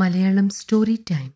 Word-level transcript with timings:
Malayalam 0.00 0.48
story 0.48 1.04
time 1.10 1.32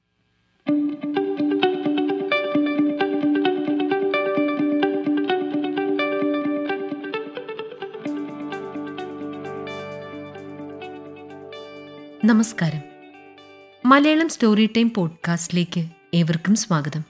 നമസ്കാരം. 12.24 12.80
Malayalam 13.84 14.28
story 14.28 14.66
time 14.66 14.90
പോഡ്കാസ്റ്റിലേക്ക് 14.96 15.86
ഏവർക്കും 16.14 16.54
സ്വാഗതം. 16.54 17.02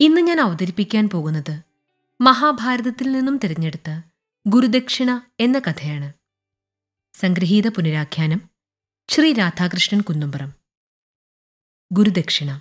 ഇന്ന് 0.00 0.20
ഞാൻ 0.20 0.40
അവതരിപ്പിക്കാൻ 0.40 1.08
പോകുന്നത് 1.08 1.62
മഹാഭാരതത്തിൽ 2.20 3.12
നിന്നും 3.12 3.36
തിരഞ്ഞെടുത്ത 3.36 4.00
ഗുരുദക്ഷിണ 4.46 5.20
എന്ന 5.40 5.58
കഥയാണ്. 5.58 6.12
സംഗ്രഹീത 7.14 7.68
പുനരാഖ്യാനം 7.68 8.57
ശ്രീ 9.10 9.32
രാധാകൃഷ്ണൻ 9.32 10.00
കുന്നുംപുറം. 10.00 10.54
ഗുരുദക്ഷിണ. 11.92 12.60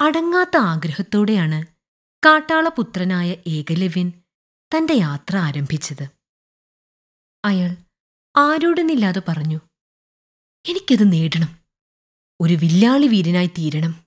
അടങ്ങാത്ത 0.00 0.56
ആഗ്രഹത്തോടെയാണ് 0.56 1.66
കാട്ടാളപുത്രനായ 2.26 3.36
ഏകലവ്യൻ 3.46 4.12
തന്റെ 4.76 4.94
യാത്ര 4.94 5.36
ആരംഭിച്ചത്. 5.36 6.08
അയാൾ 7.44 7.76
ആരോടെന്നില്ലാതെ 8.36 9.22
പറഞ്ഞു 9.28 9.60
എനിക്കത് 10.68 11.12
നേടണം. 11.12 11.58
ഒരു 12.40 12.54
വില്ലാളി 12.54 13.06
വീരനായി 13.06 13.46
തീരണം. 13.46 14.06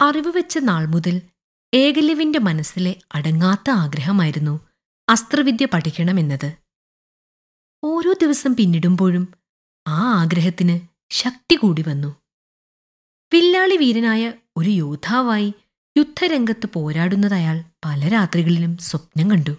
അറിവ് 0.00 0.36
വെച്ച 0.36 0.58
നാൾ 0.58 0.86
മുതൽ 0.86 1.22
ഏകലവിന്റെ 1.74 2.38
മനസ്സിലെ 2.38 3.00
അടങ്ങാത്ത 3.14 3.70
ആഗ്രഹമായിരുന്നു 3.70 4.68
അസ്ത്രവിദ്യ 5.08 5.66
പഠിക്കണമെന്നത്. 5.66 6.65
ഓരോ 7.84 8.12
ദിവസം 8.12 8.56
പിന്നിടുമ്പോഴും 8.56 9.34
ആ 9.88 10.20
ആഗ്രഹത്തിന് 10.20 10.80
ശക്തി 11.10 11.56
കൂടി 11.56 11.82
വന്നു. 11.82 12.16
വില്ലാളി 13.34 13.76
വീരനായ 13.76 14.32
ഒരു 14.56 14.70
യോദ്ധാവായി 14.70 15.54
യുദ്ധരംഗത്ത് 15.98 16.68
പോരാടുന്നതയാൾ 16.74 17.64
പല 17.84 18.08
രാത്രികളിലും 18.08 18.76
സ്വപ്നം 18.76 19.30
കണ്ടു. 19.30 19.56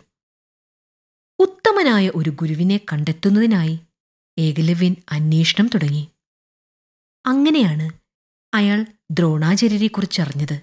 ഉത്തമനായ 1.40 2.12
ഒരു 2.16 2.30
ഗുരുവിനെ 2.30 2.78
കണ്ടെത്തുന്നതിനായി 2.78 3.80
ഏകലവ്യൻ 4.38 4.96
അന്വേഷണം 5.12 5.68
തുടങ്ങി. 5.68 6.08
അങ്ങനെയാണ് 7.26 7.90
അയാൾ 8.54 8.86
ദ്രോണാചാര്യരെക്കുറിച്ചറിഞ്ഞത്. 9.12 10.62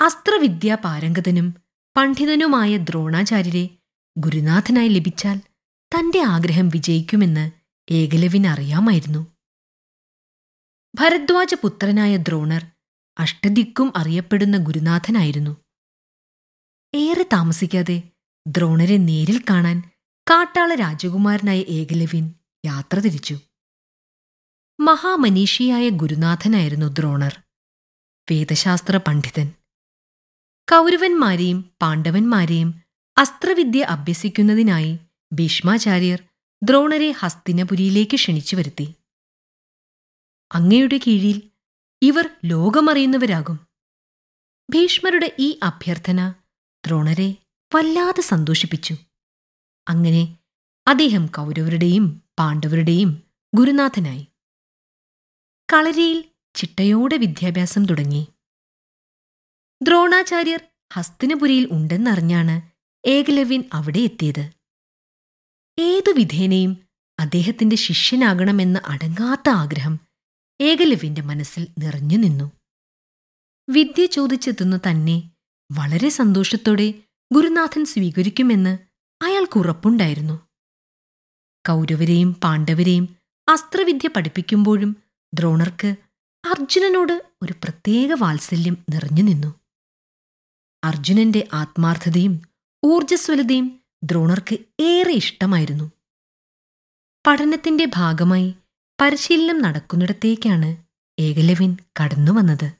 അസ്ത്രവിദ്യാ 0.00 0.74
പാരംഗതനും 0.74 1.54
പണ്ഡിതനുമായ 1.96 2.76
ദ്രോണാചാര്യരെ 2.76 3.68
ഗുരുനാഥനായി 4.18 4.88
ലഭിച്ചാൽ 4.88 5.40
തന്റെ 5.94 6.22
ആഗ്രഹം 6.22 6.68
വിജയിക്കുമെന്ന് 6.68 7.50
ഏകലവിനറിയാമായിരുന്നു 7.90 9.26
ഭരദ്വാജ 10.94 11.54
പുത്രനായ 11.54 12.16
ദ്രോണർ 12.16 12.66
അഷ്ടദിക്കും 13.18 13.92
അറിയപ്പെടുന്ന 13.96 14.56
ഗുരുനാഥനായിരുന്നു. 14.56 15.56
ഏറെ 16.94 17.22
താമസിക്കാതെ 17.32 18.02
ദ്രോണരെ 18.46 18.96
നേരിൽ 18.96 19.44
കാണാൻ 19.50 19.82
കാട്ടാള 20.30 20.74
രാജകുമാരനായ 20.74 21.58
ഏകലവ്യൻ 21.58 22.34
യാത്ര 22.66 22.98
തിരിച്ചു. 22.98 23.38
മഹാമനീഷിയായ 24.80 25.88
ഗുരുനാഥനായിരുന്നു 25.88 26.86
ദ്രോണർ. 26.86 27.42
വേദശാസ്ത്ര 28.30 28.96
പണ്ഡിതൻ. 28.96 29.52
കൗരവന്മാരെയും 30.70 31.74
പാണ്ഡവന്മാരെയും 31.82 32.82
അസ്ത്രവിദ്യ 33.18 33.84
അഭ്യസിക്കുന്നതിനായി 33.84 34.98
ഭീഷ്മാചാര്യർ 35.32 36.22
ദ്രോണരെ 36.62 37.10
ഹസ്തിനപുരിയിലേക്ക് 37.10 38.14
ക്ഷണിച്ചു 38.14 38.56
വരുത്തി. 38.56 38.94
അങ്ങയുടെ 40.52 41.00
കീഴിൽ 41.06 41.42
ഇവർ 42.02 42.30
ലോകമറിയുന്നവരാകും. 42.44 43.58
ഭീഷ്മരുടെ 44.70 45.36
ഈ 45.38 45.58
അഭ്യർത്ഥന 45.62 46.34
ദ്രോണരെ 46.86 47.34
വല്ലാതെ 47.74 48.20
സന്തോഷിപ്പിച്ചു. 48.20 48.94
അങ്ങനെ 49.88 50.38
അദ്ദേഹം 50.86 51.26
കൗരവരുടെയും 51.26 52.22
പാണ്ഡവരുടെയും 52.38 53.22
ഗുരുനാഥനായി. 53.54 54.26
കളരിയിൽ 55.72 56.24
ചിട്ടയോടെ 56.54 57.16
വിദ്യാഭ്യാസം 57.16 57.84
തുടങ്ങി. 57.84 58.26
ദ്രോണാചാര്യർ 59.82 60.60
ഹസ്തിനപുരിയിൽ 60.92 61.68
ഉണ്ടെന്നറിഞ്ഞാണ് 61.72 62.56
ഏകലവ്യൻ 63.04 63.64
അവിടെ 63.72 63.98
എത്തിയത്. 63.98 64.63
ഏതു 65.78 66.10
വിധേനയും 66.10 66.78
അദ്ദേഹത്തിന്റെ 67.20 67.76
ശിഷ്യനാകണമെന്ന 67.76 68.80
അടങ്ങാത്ത 68.84 69.48
ആഗ്രഹം 69.48 70.00
ഏകലവ്യന്റെ 70.60 71.22
മനസ്സിൽ 71.22 71.66
നിറഞ്ഞു 71.78 72.16
നിന്നു. 72.16 72.52
വിദ്യ 73.68 74.06
ചോദിച്ചെത്തുന്ന 74.06 74.76
തന്നെ 74.76 75.30
വളരെ 75.72 76.08
സന്തോഷത്തോടെ 76.08 76.94
ഗുരുനാഥൻ 77.32 77.84
സ്വീകരിക്കുമെന്ന് 77.84 78.78
അയാൾക്ക് 79.22 79.58
ഉറപ്പുണ്ടായിരുന്നു. 79.58 80.40
കൗരവരെയും 81.68 82.34
പാണ്ഡവരെയും 82.34 83.16
അസ്ത്രവിദ്യ 83.48 84.08
പഠിപ്പിക്കുമ്പോഴും 84.08 84.96
ദ്രോണർക്ക് 85.34 85.96
അർജുനനോട് 86.44 87.22
ഒരു 87.42 87.52
പ്രത്യേക 87.52 88.12
വാത്സല്യം 88.12 88.76
നിറഞ്ഞു 88.90 89.22
നിന്നു. 89.22 89.54
അർജുനന്റെ 90.84 91.48
ആത്മാർത്ഥതയും 91.52 92.42
ഊർജസ്വലതയും 92.84 93.83
ദ്രോണർക്ക് 94.04 94.58
ഏറെ 94.80 95.12
ഇഷ്ടമായിരുന്നു. 95.12 95.92
പഠനത്തിന്റെ 97.26 97.86
ഭാഗമായി 97.94 98.54
പരിശീലനം 99.00 99.62
നടക്കുന്നിടത്തേക്കാണ് 99.62 100.76
ഏകലവ്യൻ 101.18 101.76
കടന്നുവന്നത് 102.00 102.72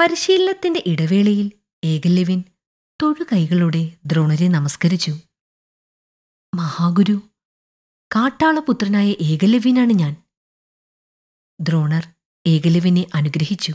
പരിശീലനത്തിന്റെ 0.00 0.82
ഇടവേളയിൽ 0.86 1.52
ഏകലവ്യൻ 1.84 2.44
തൊഴുകൈകളോടെ 3.02 3.92
ദ്രോണരെ 4.06 4.48
നമസ്കരിച്ചു. 4.48 5.10
മഹാഗുരു 6.54 7.20
കാട്ടാളപുത്രനായ 8.16 9.14
ഏകലവ്യനാണ് 9.20 9.92
ഞാൻ. 9.92 10.16
ദ്രോണർ 11.60 12.08
ഏകലവ്യനെ 12.46 13.06
അനുഗ്രഹിച്ചു. 13.14 13.72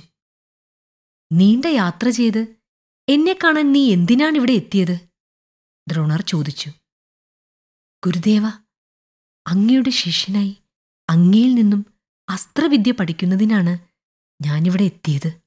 നീണ്ട 1.34 1.66
യാത്ര 1.66 2.10
ചെയ്ത് 2.10 2.56
എന്നെ 3.10 3.40
കാണാൻ 3.44 3.72
നീ 3.72 3.94
എന്തിനാണ് 3.94 4.36
ഇവിടെ 4.36 4.52
എത്തിയത്? 4.52 5.13
ദ്രോണർ 5.88 6.22
ചോദിച്ചു. 6.22 6.70
ഗുരുദേവ 8.06 8.46
അങ്ങയുടെ 9.48 9.90
ശിഷ്യനായി 9.90 10.58
അങ്ങയിൽ 11.10 11.56
നിന്നും 11.56 11.86
അസ്ത്രവിദ്യ 12.30 12.92
പഠിക്കുന്നതിനാണ് 12.92 13.80
ഞാനിവിടെ 14.42 14.84
എത്തിയത്. 14.84 15.42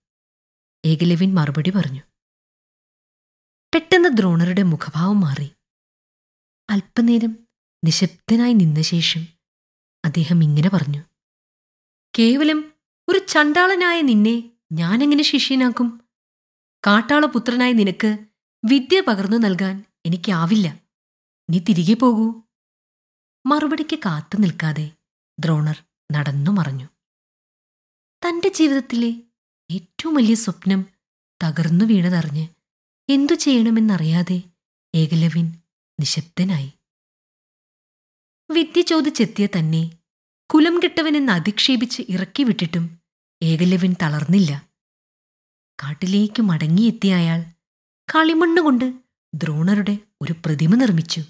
ഏകലവ്യൻ 0.85 1.35
മറുപടി 1.35 1.71
പറഞ്ഞു. 1.71 2.01
പെട്ടെന്ന് 3.75 4.09
ദ്രോണറുടെ 4.09 4.63
മുഖഭാവം 4.63 5.21
മാറി. 5.21 5.51
അല്പനേരം 6.71 7.39
നിശബ്ദനായി 7.85 8.53
നിന്ന 8.53 8.83
ശേഷം 8.83 9.27
അദ്ദേഹം 10.05 10.45
ഇങ്ങനെ 10.45 10.69
പറഞ്ഞു. 10.69 11.03
കേവലം 12.19 12.73
ഒരു 13.09 13.19
ചണ്ടാളനായ 13.29 14.03
നിന്നെ 14.03 14.51
ഞാനെങ്ങനെ 14.73 15.23
ശിഷ്യനാക്കും? 15.23 16.01
കാട്ടാളപുത്രനായ 16.87 17.73
നിനക്ക് 17.73 18.27
വിദ്യ 18.65 19.01
പകർന്നു 19.01 19.37
നൽകാൻ 19.37 19.85
എനിക്കാവില്ല. 20.07 20.81
നീ 21.51 21.59
തിരികെ 21.59 21.95
പോകൂ. 21.95 22.43
മറുപടിക്ക് 23.47 23.99
കാത്തു 23.99 24.39
നിൽക്കാതെ 24.39 24.91
ദ്രോണർ 25.41 25.85
നടന്നു 26.13 26.51
മറഞ്ഞു. 26.51 26.87
തന്റെ 28.29 28.49
ജീവിതത്തിലെ 28.49 29.15
ഏറ്റവും 29.71 30.15
വലിയ 30.15 30.35
സ്വപ്നം 30.35 30.87
തകർന്നു 31.45 31.85
വീണതറിഞ്ഞ് 31.85 32.49
എന്തു 33.09 33.33
ചെയ്യണമെന്നറിയാതെ 33.33 34.43
ഏകലവിൻ 34.95 35.53
നിശബ്ദനായി. 36.01 36.73
വിദ്യ 38.51 38.81
ചോദിച്ചെത്തിയ 38.81 39.47
തന്നെ 39.47 39.91
കുലം 40.55 40.81
കെട്ടവനെന്ന് 40.85 41.33
അധിക്ഷേപിച്ച് 41.33 42.03
ഇറക്കി 42.09 42.43
വിട്ടിട്ടും 42.43 43.01
ഏകലവിൻ 43.43 43.95
തളർന്നില്ല. 44.03 44.69
കാട്ടിലേക്ക് 45.83 46.43
മടങ്ങിയെത്തിയ 46.43 47.15
അയാൾ 47.15 47.45
കളിമണ്ണുകൊണ്ട് 48.15 49.06
ദ്രോണരുടെ 49.37 49.99
ഒരു 50.23 50.35
പ്രതിമ 50.47 50.75
നിർമ്മിച്ചു. 50.75 51.21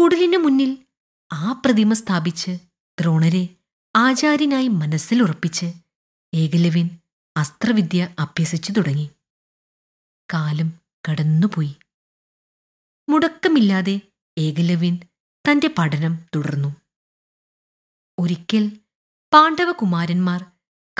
കുടിലിനു 0.00 0.38
മുന്നിൽ 0.38 0.78
ആ 1.32 1.52
പ്രതിമ 1.64 1.92
സ്ഥാപിച്ച് 1.92 2.50
ദ്രോണരെ 3.00 3.48
ആചാര്യനായി 3.96 4.68
മനസ്സിൽ 4.68 5.22
ഉറപ്പിച്ച് 5.22 5.66
ഏകലവ്യൻ 6.34 6.90
അസ്ത്രവിദ്യ 7.36 8.14
അഭ്യസിച്ചു 8.18 8.72
തുടങ്ങി. 8.72 9.10
കാലം 10.32 10.72
കടന്നുപോയി. 11.10 11.76
മുടക്കമില്ലാതെ 13.08 14.00
ഏകലവ്യൻ 14.38 14.98
തന്റെ 15.50 15.70
പഠനം 15.78 16.18
തുടർന്നു. 16.34 16.76
ഒരിക്കൽ 18.18 18.70
പാണ്ഡവകുമാരന്മാർ 19.32 20.44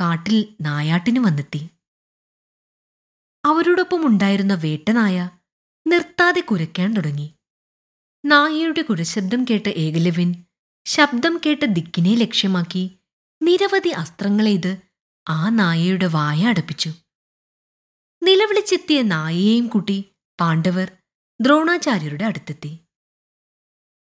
കാട്ടിൽ 0.00 0.54
നായാട്ടിനു 0.60 1.20
വന്നെത്തി. 1.20 1.68
അവരോടൊപ്പം 3.44 4.06
ഉണ്ടായിരുന്ന 4.06 4.54
വേട്ടനായ 4.54 5.30
നിർത്താതെ 5.86 6.40
കുരയ്ക്കാൻ 6.40 6.94
തുടങ്ങി. 6.94 7.34
നായയുടെ 8.24 8.82
കുരശബ്ദം 8.82 9.44
കേട്ട 9.50 9.68
ഏകലവ്യൻ 9.68 10.44
ശബ്ദം 10.84 11.40
കേട്ട 11.46 11.64
ദിക്കിനെ 11.64 12.14
ലക്ഷ്യമാക്കി 12.14 12.98
നിരവധി 13.42 13.88
അസ്ത്രങ്ങളെയ്ത് 13.88 14.76
ആ 15.28 15.48
നായയുടെ 15.48 16.06
വായ 16.06 16.44
അടപ്പിച്ചു. 16.44 16.90
നിലവിളിച്ചെത്തിയ 18.22 19.02
നായയെയും 19.02 19.66
കൂട്ടി 19.66 20.04
പാണ്ഡവർ 20.40 20.92
ദ്രോണാചാര്യരുടെ 21.40 22.24
അടുത്തെത്തി. 22.24 22.78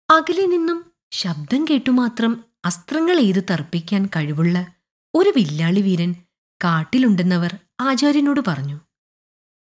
അകലെ 0.09 0.45
നിന്നും 0.45 0.91
ശബ്ദം 1.11 1.65
കേട്ടുമാത്രം 1.69 2.43
അസ്ത്രങ്ങൾ 2.65 3.19
എയ്ത് 3.19 3.43
തർപ്പിക്കാൻ 3.43 4.05
കഴിവുള്ള 4.05 4.75
ഒരു 5.15 5.33
വില്ലാളി 5.35 5.81
വീരൻ 5.81 6.15
കാട്ടിലുണ്ടെന്നവർ 6.63 7.57
ആചാര്യനോട് 7.79 8.41
പറഞ്ഞു. 8.47 8.79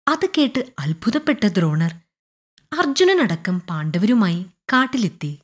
അത് 0.08 0.26
കേട്ട് 0.38 0.74
അത്ഭുതപ്പെട്ട 0.80 1.46
ദ്രോണർ 1.46 1.94
അർജുനനടക്കം 2.80 3.60
പാണ്ഡവരുമായി 3.60 4.46
കാട്ടിലെത്തി. 4.74 5.40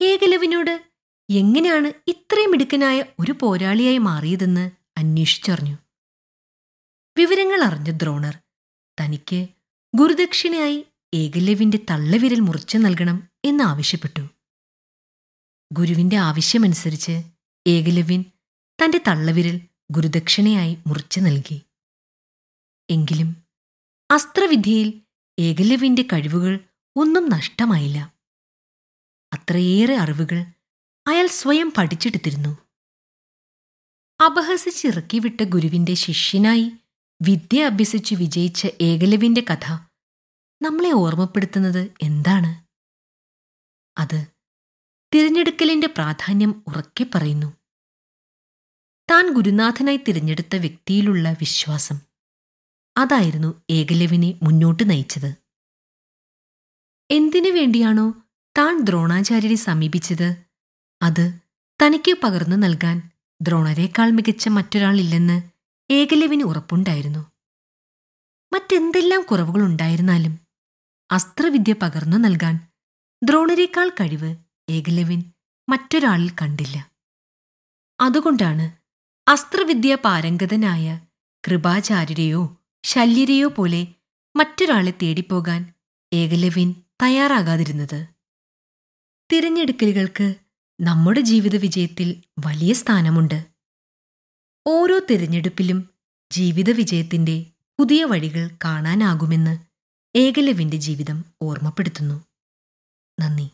ഏകലവിനോട് 0.00 0.74
എങ്ങനെയാണ് 1.30 1.92
ഇത്രയും 2.08 2.50
മിടുക്കനായ 2.50 3.04
ഒരു 3.18 3.34
പോരാളിയായി 3.40 3.98
മാറിയതെന്ന് 3.98 4.70
അന്വേഷിച്ചറിഞ്ഞു. 4.98 5.76
വിവരങ്ങൾ 7.16 7.60
അറിഞ്ഞ 7.62 7.90
ദ്രോണർ 7.90 8.34
തനിക്ക് 8.98 9.48
ഗുരുദക്ഷിണയായി 9.94 10.78
ഏകലവിന്റെ 11.14 11.78
തള്ളവിരൽ 11.90 12.40
മുറിച്ചു 12.40 12.78
നൽകണം 12.78 13.30
എന്നാവശ്യപ്പെട്ടു 13.44 14.24
ഗുരുവിന്റെ 15.72 16.16
ആവശ്യമനുസരിച്ച് 16.16 17.14
ഏകലവ്യൻ 17.66 18.24
തന്റെ 18.78 18.98
തള്ളവിരൽ 19.08 19.56
ഗുരുദക്ഷിണയായി 19.90 20.78
മുറിച്ചു 20.86 21.20
നൽകി. 21.20 21.58
എങ്കിലും 22.90 23.44
അസ്ത്രവിദ്യയിൽ 24.10 25.02
ഏകലവ്യന്റെ 25.38 26.02
കഴിവുകൾ 26.02 26.60
ഒന്നും 26.96 27.30
നഷ്ടമായില്ല. 27.30 28.14
അത്രയേറെ 29.32 29.96
അറിവുകൾ 29.96 30.44
അയാൾ 31.06 31.26
സ്വയം 31.26 31.72
പഠിച്ചെടുത്തിരുന്നു. 31.76 32.58
അപഹസിച്ചിറക്കിവിട്ട 34.24 35.44
ഗുരുവിന്റെ 35.44 35.94
ശിഷ്യനായി 35.94 36.72
വിദ്യ 37.22 37.64
അഭ്യസിച്ചു 37.64 38.14
വിജയിച്ച 38.14 38.66
ഏകലവിന്റെ 38.80 39.40
കഥ 39.40 39.72
നമ്മളെ 40.62 40.90
ഓർമ്മപ്പെടുത്തുന്നത് 40.90 41.94
എന്താണ്? 42.02 42.66
അത് 43.98 44.26
തിരഞ്ഞെടുക്കലിന്റെ 45.14 45.86
പ്രാധാന്യം 45.86 46.64
ഉറക്കെ 46.66 47.06
പറയുന്നു. 47.14 47.52
താൻ 49.10 49.32
ഗുരുനാഥനായി 49.32 49.96
തിരഞ്ഞെടുത്ത 49.96 50.56
വ്യക്തിയിലുള്ള 50.56 51.32
വിശ്വാസം. 51.32 52.07
അതായിരുന്നു 52.98 53.62
ഏകലവിനെ 53.70 54.38
മുന്നോട്ട് 54.42 54.90
നയിച്ചത്. 54.90 55.34
എന്തിനു 57.10 57.50
വേണ്ടിയാണോ 57.50 58.22
താൻ 58.58 58.80
ദ്രോണാചാര്യരെ 58.80 59.54
സമീപിച്ചത്? 59.54 60.44
അത് 61.02 61.40
തനിക്ക് 61.82 62.18
പകർന്നു 62.22 62.56
നൽകാൻ 62.56 63.10
ദ്രോണരേക്കാൾ 63.42 64.10
മികച്ച 64.10 64.48
മറ്റൊരാളില്ലെന്ന് 64.48 65.42
ഏകലവിന് 65.90 66.42
ഉറപ്പുണ്ടായിരുന്നു. 66.42 67.18
മറ്റെന്തെല്ലാം 68.54 69.22
കുറവുകളുണ്ടായിരുന്നാലും 69.22 70.38
അസ്ത്രവിദ്യ 71.10 71.74
പകർന്നു 71.82 72.16
നൽകാൻ 72.16 72.68
ദ്രോണരേക്കാൾ 73.24 73.88
കഴിവ് 73.88 74.36
ഏകലവിൻ 74.70 75.32
മറ്റൊരാളിൽ 75.68 76.30
കണ്ടില്ല. 76.42 76.90
അതുകൊണ്ടാണ് 78.00 78.70
അസ്ത്രവിദ്യ 79.30 79.94
പാരംഗതനായ 79.94 81.00
കൃപാചാര്യരെയോ 81.46 82.57
ശല്യരെയോ 82.82 83.48
പോലെ 83.48 83.86
മറ്റൊരാളെ 84.36 84.90
തേടിപ്പോകാൻ 84.90 85.74
ഏകലവ്യൻ 86.12 86.74
തയ്യാറാകാതിരുന്നത്. 87.02 88.06
തിരഞ്ഞെടുക്കലുകൾക്ക് 89.32 90.34
നമ്മുടെ 90.80 91.20
ജീവിത 91.20 91.56
വിജയത്തിൽ 91.56 92.22
വലിയ 92.46 92.72
സ്ഥാനമുണ്ട്. 92.72 93.44
ഓരോ 94.66 95.00
തിരഞ്ഞെടുപ്പിലും 95.10 95.90
ജീവിത 96.32 96.70
വിജയത്തിന്റെ 96.70 97.46
പുതിയ 97.78 98.04
വഴികൾ 98.04 98.50
കാണാനാകുമെന്ന് 98.64 99.58
ഏകലവിന്റെ 100.16 100.76
ജീവിതം 100.76 101.24
ഓർമ്മപ്പെടുത്തുന്നു. 101.42 102.24
നന്ദി. 103.20 103.50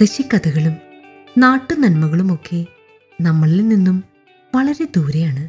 മുത്തശ്ശി 0.00 0.22
നാട്ടു 1.38 1.74
നന്മകളുമൊക്കെ 1.74 2.66
നമ്മളിൽ 3.20 3.68
നിന്നും 3.68 4.04
വളരെ 4.54 4.84
ദൂരെയാണ്. 4.84 5.48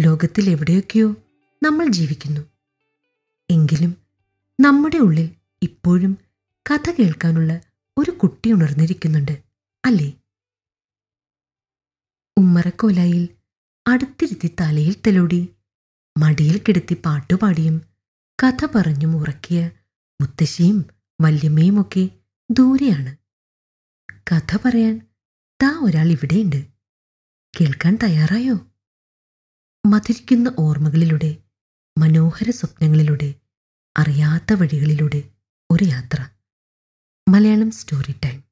ലോകത്തിൽ 0.00 0.50
എവിടെയൊക്കെയോ 0.50 1.16
നമ്മൾ 1.62 1.86
ജീവിക്കുന്നു. 1.86 2.40
എങ്കിലും 3.50 3.96
നമ്മുടെ 4.60 4.96
ഉള്ളിൽ 4.96 5.30
ഇപ്പോഴും 5.62 6.18
കഥ 6.70 6.90
കേൾക്കാനുള്ള 6.90 7.60
ഒരു 7.98 8.10
കുട്ടി 8.10 8.52
ഉണർന്നിരിക്കുന്നുണ്ട് 8.52 9.38
അല്ലേ? 9.84 10.12
ഉമ്മറക്കോലായിൽ 12.38 13.28
അടുത്തിരുത്തി 13.86 14.50
തലയിൽ 14.60 14.96
തലോടി 15.06 15.48
മടിയിൽ 16.18 16.58
കിടത്തി 16.58 16.96
പാട്ടുപാടിയും 17.06 17.82
കഥ 18.42 18.66
പറഞ്ഞും 18.74 19.16
ഉറക്കിയ 19.16 19.70
മുത്തശ്ശിയും 20.20 20.84
വല്യമ്മയുമൊക്കെ 21.20 22.08
ദൂരെയാണ്. 22.50 23.16
കഥ 24.32 24.58
പറയാൻ 24.64 25.06
താ 25.62 25.80
ഒരാൾ 25.82 26.08
ഇവിടെയുണ്ട്. 26.08 26.66
കേൾക്കാൻ 27.60 27.98
തയ്യാറായോ? 28.02 28.66
മധുരിക്കുന്ന 29.86 30.54
ഓർമ്മകളിലൂടെ 30.58 31.36
മനോഹര 31.98 32.50
സ്വപ്നങ്ങളിലൂടെ 32.50 33.34
അറിയാത്ത 33.96 34.52
വഴികളിലൂടെ 34.52 35.30
ഒരു 35.70 35.84
യാത്ര. 35.84 36.28
Malayalam 37.28 37.70
story 37.70 38.14
time. 38.24 38.49